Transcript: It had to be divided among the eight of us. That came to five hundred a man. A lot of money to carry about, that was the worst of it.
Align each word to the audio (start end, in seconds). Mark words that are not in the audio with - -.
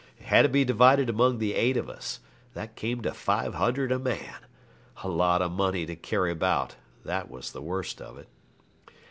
It 0.19 0.25
had 0.25 0.41
to 0.41 0.49
be 0.49 0.65
divided 0.65 1.11
among 1.11 1.37
the 1.37 1.53
eight 1.53 1.77
of 1.77 1.87
us. 1.87 2.21
That 2.55 2.75
came 2.75 3.01
to 3.03 3.13
five 3.13 3.53
hundred 3.53 3.91
a 3.91 3.99
man. 3.99 4.33
A 5.03 5.07
lot 5.07 5.43
of 5.43 5.51
money 5.51 5.85
to 5.85 5.95
carry 5.95 6.31
about, 6.31 6.75
that 7.05 7.29
was 7.29 7.51
the 7.51 7.61
worst 7.61 8.01
of 8.01 8.17
it. 8.17 8.27